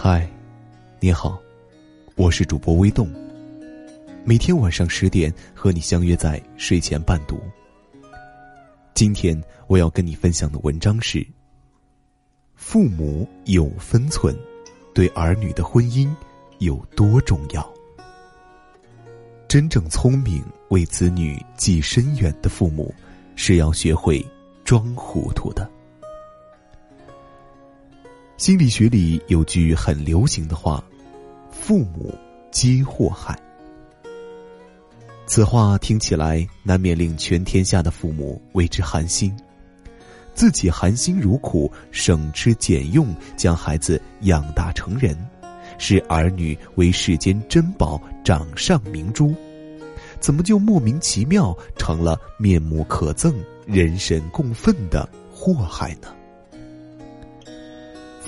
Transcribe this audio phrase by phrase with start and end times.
[0.00, 0.30] 嗨，
[1.00, 1.42] 你好，
[2.14, 3.12] 我是主播微动。
[4.24, 7.40] 每天晚上十点和你相约在睡前伴读。
[8.94, 11.26] 今天我要跟你分享的文章是：
[12.54, 14.32] 父母有分寸，
[14.94, 16.08] 对儿女的婚姻
[16.60, 17.68] 有多重要？
[19.48, 22.94] 真正聪明、为子女计深远的父母，
[23.34, 24.24] 是要学会
[24.62, 25.68] 装糊涂的。
[28.38, 30.82] 心理学里有句很流行的话
[31.50, 32.16] ：“父母
[32.52, 33.36] 皆祸害。”
[35.26, 39.36] 此话听起来难免令全天下的父母为之寒心。
[40.34, 45.18] 自己含辛茹苦、省吃俭用将孩子养大成人，
[45.76, 49.34] 视儿女为世间珍宝、掌上明珠，
[50.20, 53.34] 怎么就莫名其妙成了面目可憎、
[53.66, 56.14] 人神共愤的祸害呢？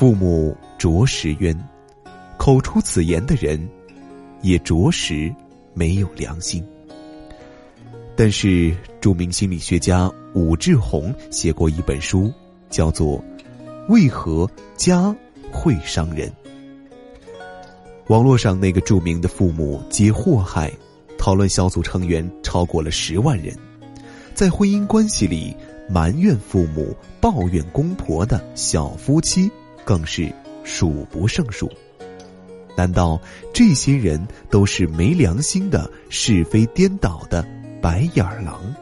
[0.00, 1.54] 父母着实冤，
[2.38, 3.68] 口出此言的人，
[4.40, 5.30] 也着实
[5.74, 6.66] 没有良心。
[8.16, 12.32] 但是，著名心理学家武志红写过一本书，
[12.70, 13.18] 叫做
[13.90, 15.14] 《为何家
[15.52, 16.30] 会伤人》。
[18.06, 20.72] 网络上那个著名的“父母皆祸害”
[21.18, 23.54] 讨论小组成员超过了十万人，
[24.32, 25.54] 在婚姻关系里
[25.90, 29.50] 埋怨父母、抱怨公婆的小夫妻。
[29.84, 30.32] 更是
[30.64, 31.70] 数不胜数。
[32.76, 33.20] 难道
[33.52, 37.44] 这些人都是没良心的、是非颠倒的
[37.82, 38.74] 白眼狼？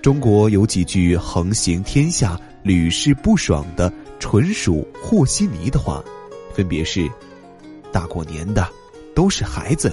[0.00, 6.02] 中国有几句横行天下、屡试不爽的纯属和稀泥的话，
[6.54, 7.10] 分别是
[7.90, 8.66] ：“大过年的
[9.14, 9.92] 都是孩子，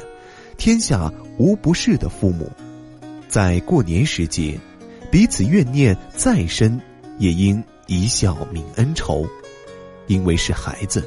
[0.58, 2.52] 天下无不是的父母，
[3.28, 4.60] 在过年时节，
[5.10, 6.80] 彼此怨念再深，
[7.18, 9.28] 也应。”一笑泯恩仇，
[10.08, 11.06] 因为是孩子，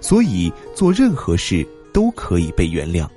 [0.00, 3.08] 所以做任何事都可以被原谅。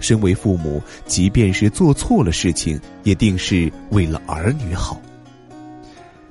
[0.00, 4.98] 身为父母，即便是做错了事情，也定是为了儿女好。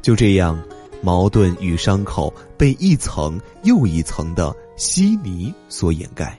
[0.02, 0.60] 就这样，
[1.00, 6.36] 矛盾与伤口被一层又一层的稀泥所掩盖，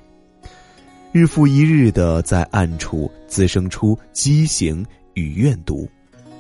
[1.13, 5.89] 日复一日的在暗处滋生出畸形与怨毒。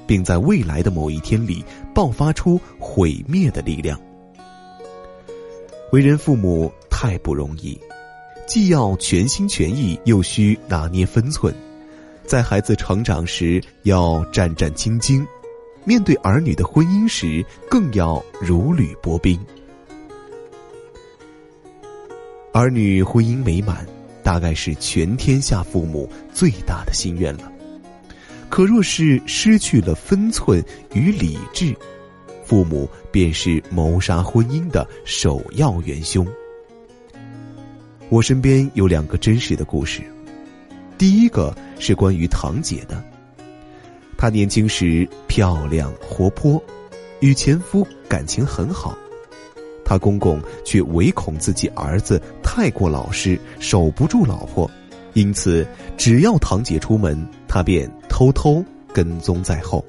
[0.07, 4.01] 并在未来的某一天里爆发出毁灭的力量。
[5.93, 7.79] 为人父母太不容易，
[8.47, 11.55] 既要全心全意，又需拿捏分寸。
[12.27, 15.25] 在孩子成长时要战战兢兢，
[15.85, 19.39] 面对儿女的婚姻时更要如履薄冰。
[22.53, 23.87] 儿女婚姻美满，
[24.23, 27.53] 大概是全天下父母最大的心愿了。
[28.55, 31.75] 可若是失去了分寸与理智，
[32.45, 36.25] 父母便是谋杀婚姻的首要元凶。
[38.11, 40.03] 我身边有两个真实的故事，
[40.97, 43.05] 第一个是关于堂姐的。
[44.17, 46.63] 她年轻时漂亮活泼，
[47.19, 48.97] 与前夫感情很好，
[49.85, 54.71] 她公公却唯恐自己儿子太过老实，守不住老婆。
[55.15, 55.67] 因此，
[55.97, 59.85] 只要堂姐出门，他便偷偷跟踪在后。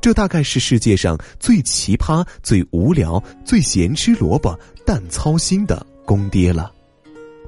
[0.00, 6.72] 这大概是世界上最奇葩、最无聊、最咸吃萝卜淡操心的公爹了。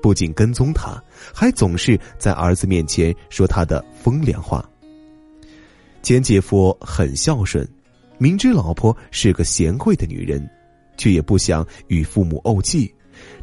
[0.03, 4.69] 不仅跟踪他，还总是在儿子面前说他的风凉话。
[6.03, 7.67] 前姐夫很孝顺，
[8.19, 10.47] 明知老婆是个贤惠的女人，
[10.97, 12.93] 却也不想与父母怄气，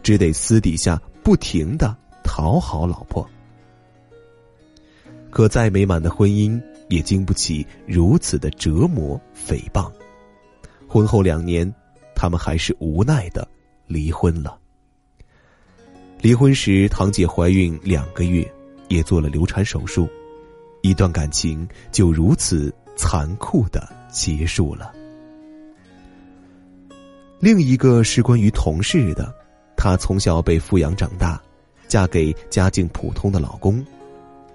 [0.04, 1.96] 只得私底下不停的。
[2.32, 3.28] 讨好老婆，
[5.32, 9.92] 可再美满的婚姻也经不起如此的折磨诽谤。
[10.88, 11.74] 婚后两年，
[12.16, 13.48] 他们还是无奈的
[13.88, 14.60] 离婚了。
[16.22, 18.48] 离婚时，堂姐怀孕两个月，
[18.90, 20.08] 也做了流产手术，
[20.84, 24.94] 一段感情就如此残酷的结束了。
[27.40, 29.34] 另一个是关于同事的，
[29.76, 31.42] 她从小被富养长大。
[31.90, 33.86] 嫁给家境普通的老公，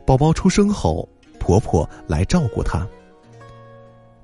[0.07, 1.07] 宝宝出生后，
[1.39, 2.89] 婆婆来照顾她。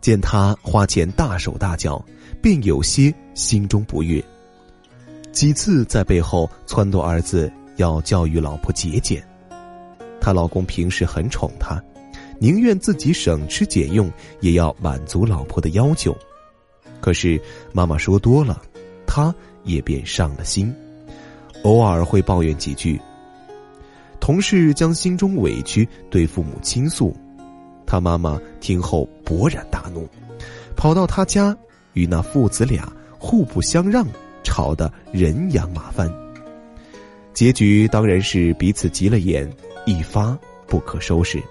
[0.00, 2.02] 见她花钱大手大脚，
[2.40, 4.24] 便有些心中不悦。
[5.32, 9.22] 几次在背后撺掇儿子要教育老婆节俭。
[10.20, 11.82] 她老公平时很宠她，
[12.38, 14.10] 宁愿自己省吃俭用，
[14.40, 16.16] 也要满足老婆的要求。
[17.00, 17.40] 可是
[17.72, 18.62] 妈妈说多了，
[19.06, 19.34] 他
[19.64, 20.74] 也便上了心。
[21.62, 23.00] 偶尔会抱怨几句，
[24.18, 27.14] 同事将心中委屈对父母倾诉，
[27.86, 30.08] 他妈妈听后勃然大怒，
[30.76, 31.56] 跑到他家
[31.92, 34.06] 与那父子俩互不相让
[34.42, 36.10] 吵得人仰马翻。
[37.34, 39.50] 结局当然是彼此急了眼，
[39.86, 40.36] 一发
[40.66, 41.42] 不可收拾。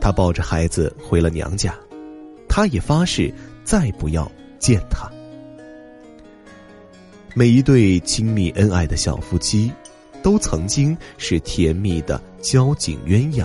[0.00, 1.74] 他抱着孩子回了娘家，
[2.48, 3.32] 他也发誓
[3.64, 5.10] 再不要见他。
[7.36, 9.72] 每一对亲密恩爱的小夫妻，
[10.22, 13.44] 都曾经是甜蜜的交颈鸳鸯。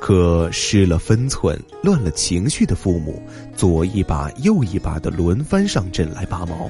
[0.00, 3.22] 可失了分寸、乱了情绪的父母，
[3.54, 6.68] 左一把右一把的轮番上阵来拔毛，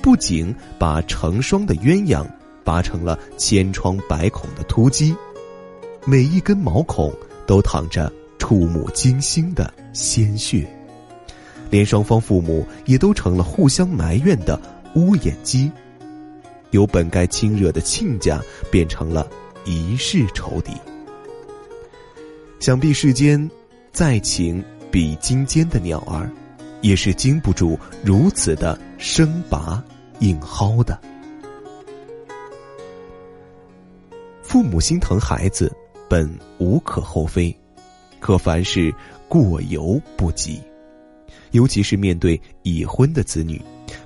[0.00, 2.26] 不仅把成双的鸳鸯
[2.64, 5.14] 拔成了千疮百孔的秃鸡，
[6.06, 7.12] 每一根毛孔
[7.46, 10.66] 都淌着触目惊心的鲜血，
[11.68, 14.58] 连双方父母也都成了互相埋怨的。
[14.94, 15.70] 乌眼鸡，
[16.70, 18.40] 由本该亲热的亲家
[18.70, 19.28] 变成了
[19.64, 20.72] 一世仇敌。
[22.60, 23.50] 想必世间
[23.90, 26.30] 再情比金坚的鸟儿，
[26.80, 29.82] 也是经不住如此的生拔
[30.20, 31.00] 硬薅的。
[34.42, 35.74] 父母心疼孩子，
[36.08, 37.56] 本无可厚非，
[38.20, 38.94] 可凡事
[39.26, 40.60] 过犹不及，
[41.52, 43.60] 尤其是面对已婚的子女。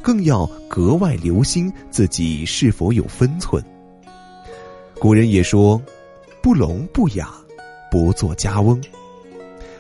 [0.07, 3.61] 更要格外留心自己是否有分寸。
[5.01, 5.83] 古人也说
[6.41, 7.35] ：“不聋不哑，
[7.91, 8.81] 不做家翁。”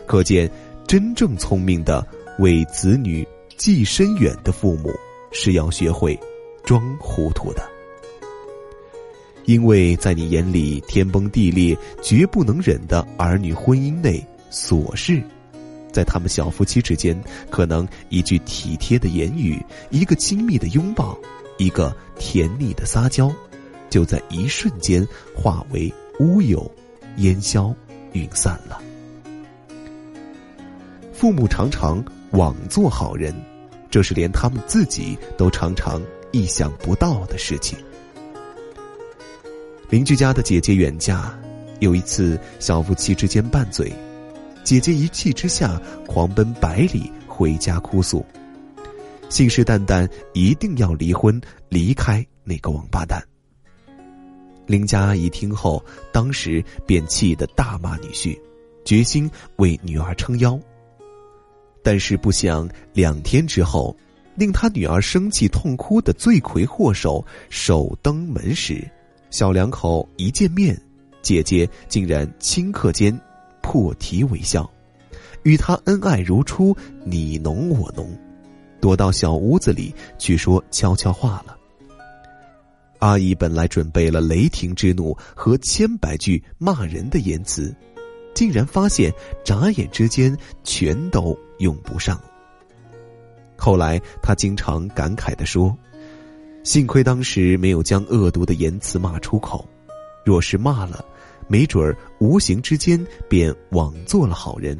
[0.04, 0.50] 可见，
[0.84, 2.04] 真正聪明的
[2.40, 3.24] 为子女
[3.56, 4.90] 计深远的父母，
[5.30, 6.18] 是要学会
[6.64, 7.62] 装糊涂的。
[9.44, 15.22] 因为在你眼里天崩地裂、绝不能忍的儿女婚姻内琐事。
[15.96, 21.18] 在他们小夫妻之间，可能一句体贴的言语，一个亲密的拥抱，
[21.56, 23.32] 一个甜蜜的撒娇，
[23.88, 25.90] 就在一瞬间化为
[26.20, 26.70] 乌有，
[27.16, 27.74] 烟消
[28.12, 28.78] 云散了。
[31.14, 33.34] 父母常常枉做好人，
[33.90, 37.78] 这是连他们自己都常常意想不到的事情。
[39.88, 41.34] 邻居家的姐姐远嫁，
[41.80, 43.90] 有一次小夫妻之间拌嘴。
[44.66, 48.26] 姐姐一气之下狂奔百里回家哭诉，
[49.28, 53.24] 信誓旦旦一定要离婚，离开那个王八蛋。
[54.66, 55.80] 林家阿姨听后，
[56.12, 58.36] 当时便气得大骂女婿，
[58.84, 60.58] 决心为女儿撑腰。
[61.80, 63.96] 但是不想两天之后，
[64.34, 68.84] 令他女儿生气痛哭的罪魁祸首首登门时，
[69.30, 70.76] 小两口一见面，
[71.22, 73.16] 姐姐竟然顷刻间。
[73.66, 74.70] 破涕为笑，
[75.42, 76.74] 与他恩爱如初，
[77.04, 78.16] 你侬我侬，
[78.80, 81.58] 躲到小屋子里去说悄悄话了。
[83.00, 87.74] 阿姨本来准备了雷霆之怒和千百句骂人的言辞，
[88.36, 89.12] 竟然发现
[89.44, 92.20] 眨眼之间全都用不上。
[93.56, 95.76] 后来他经常感慨的说
[96.62, 99.68] ：“幸亏当时没有将恶毒的言辞骂出口，
[100.24, 101.04] 若是骂了。”
[101.48, 104.78] 没准儿无形之间便枉做了好人，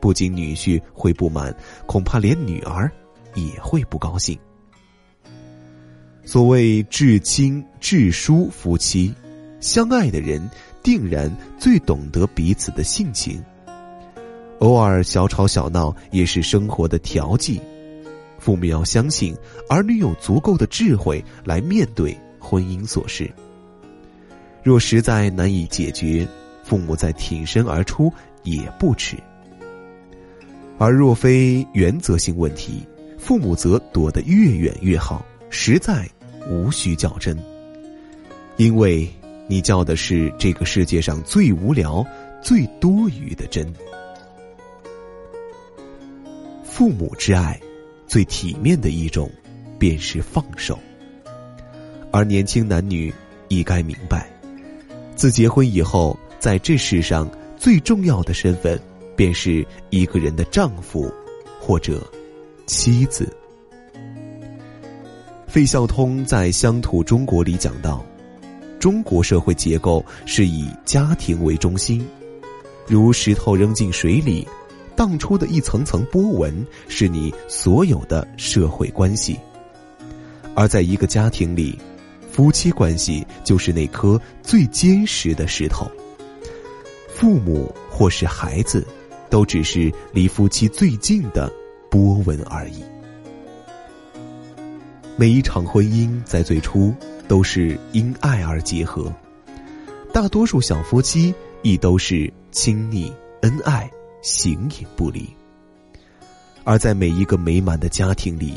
[0.00, 1.54] 不仅女婿会不满，
[1.86, 2.90] 恐怕连女儿
[3.34, 4.38] 也会不高兴。
[6.24, 9.14] 所谓至亲至疏夫妻，
[9.60, 10.48] 相爱的人
[10.82, 13.42] 定然最懂得彼此的性情。
[14.60, 17.60] 偶尔小吵小闹也是生活的调剂，
[18.38, 19.36] 父母要相信
[19.68, 23.30] 儿女有足够的智慧来面对婚姻琐事。
[24.64, 26.26] 若实在难以解决，
[26.64, 28.10] 父母再挺身而出
[28.44, 29.14] 也不迟。
[30.78, 32.82] 而若非原则性问题，
[33.18, 36.08] 父母则躲得越远越好，实在
[36.48, 37.38] 无需较真。
[38.56, 39.06] 因为
[39.46, 42.02] 你较的是这个世界上最无聊、
[42.42, 43.70] 最多余的真。
[46.64, 47.60] 父母之爱，
[48.06, 49.30] 最体面的一种，
[49.78, 50.78] 便是放手。
[52.10, 53.12] 而年轻男女
[53.48, 54.33] 亦该明白。
[55.16, 58.78] 自结婚以后，在这世上最重要的身份，
[59.14, 61.10] 便是一个人的丈夫，
[61.60, 62.04] 或者
[62.66, 63.32] 妻子。
[65.46, 68.04] 费孝通在《乡土中国》里讲到，
[68.80, 72.04] 中国社会结构是以家庭为中心，
[72.86, 74.46] 如石头扔进水里，
[74.96, 79.38] 荡出的一层层波纹，是你所有的社会关系。
[80.56, 81.78] 而在一个家庭里。
[82.34, 85.88] 夫妻关系就是那颗最坚实的石头，
[87.06, 88.84] 父母或是孩子，
[89.30, 91.48] 都只是离夫妻最近的
[91.88, 92.82] 波纹而已。
[95.14, 96.92] 每一场婚姻在最初
[97.28, 99.14] 都是因爱而结合，
[100.12, 103.12] 大多数小夫妻亦都是亲昵
[103.42, 103.88] 恩爱，
[104.22, 105.24] 形影不离。
[106.64, 108.54] 而在每一个美满的家庭里，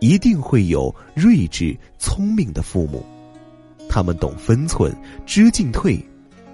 [0.00, 3.04] 一定会有睿智聪明的父母，
[3.88, 4.94] 他们懂分寸，
[5.26, 5.98] 知进退，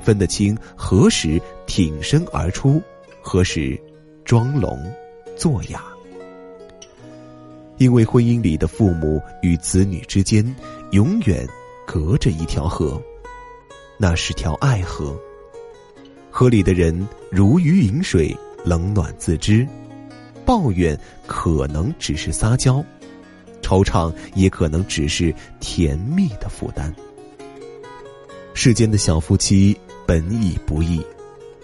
[0.01, 2.81] 分得清何时挺身而出，
[3.21, 3.81] 何时
[4.25, 4.79] 装聋
[5.37, 5.83] 作哑。
[7.77, 10.45] 因为婚姻里的父母与子女之间，
[10.93, 11.47] 永远
[11.87, 13.03] 隔着一条河，
[13.99, 15.19] 那是条爱河。
[16.31, 18.35] 河里的人如鱼饮水，
[18.65, 19.67] 冷暖自知。
[20.45, 22.85] 抱怨可能只是撒娇，
[23.65, 26.95] 惆怅也可能只是甜蜜的负担。
[28.53, 31.01] 世间的小夫妻本已不易，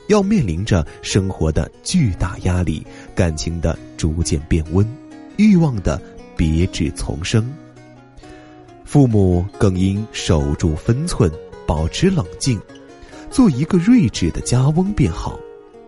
[0.09, 4.85] 要面临着生活的巨大压力，感情的逐渐变温，
[5.37, 6.01] 欲望的
[6.37, 7.53] 别致丛生。
[8.85, 11.31] 父母更应守住分寸，
[11.67, 12.61] 保持冷静。
[13.31, 15.39] 做一个睿智的家翁便好，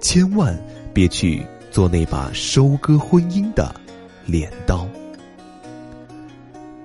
[0.00, 0.57] 千万
[0.95, 3.75] 别去做那把收割婚姻的
[4.25, 4.87] 镰刀。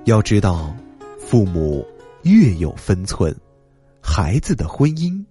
[0.08, 0.74] 要知道，
[1.20, 1.86] 父母
[2.24, 3.36] 越有分寸，
[4.02, 5.22] 孩子的婚姻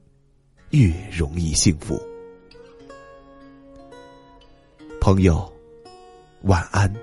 [0.68, 1.98] 越容易幸福。
[5.00, 5.50] 朋友，
[6.42, 6.94] 晚安。